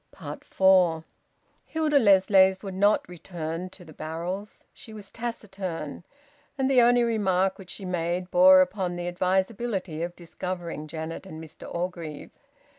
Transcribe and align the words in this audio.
FOUR. 0.47 1.03
Hilda 1.63 1.99
Lessways 1.99 2.63
would 2.63 2.73
not 2.73 3.07
return 3.07 3.69
to 3.69 3.85
the 3.85 3.93
barrels. 3.93 4.65
She 4.73 4.93
was 4.95 5.11
taciturn, 5.11 6.03
and 6.57 6.71
the 6.71 6.81
only 6.81 7.03
remark 7.03 7.59
which 7.59 7.69
she 7.69 7.85
made 7.85 8.31
bore 8.31 8.61
upon 8.61 8.95
the 8.95 9.07
advisability 9.07 10.01
of 10.01 10.15
discovering 10.15 10.87
Janet 10.87 11.27
and 11.27 11.39
Mr 11.39 11.71
Orgreave. 11.71 12.31